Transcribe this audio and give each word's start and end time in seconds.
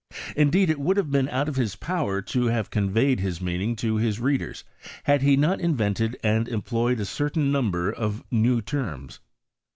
Indeed 0.35 0.71
it 0.71 0.79
would 0.79 0.97
have 0.97 1.11
been 1.11 1.29
out 1.29 1.47
of 1.47 1.57
his 1.57 1.75
power 1.75 2.23
to 2.23 2.45
have 2.47 2.71
conveyed 2.71 3.19
his 3.19 3.39
meaning 3.39 3.75
to 3.75 3.97
his 3.97 4.19
readers, 4.19 4.63
had 5.03 5.21
he 5.21 5.37
not 5.37 5.59
invented 5.61 6.17
and 6.23 6.47
employed 6.47 6.99
a 6.99 7.05
certain 7.05 7.51
number 7.51 7.91
of 7.91 8.23
new 8.31 8.63
terms. 8.63 9.19